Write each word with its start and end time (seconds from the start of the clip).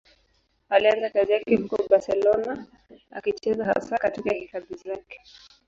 Alianza 0.69 1.09
kazi 1.09 1.31
yake 1.31 1.55
huko 1.55 1.83
Barcelona, 1.89 2.65
akicheza 3.11 3.65
hasa 3.65 3.97
katika 3.97 4.33
hifadhi 4.35 4.75
zake. 4.75 5.21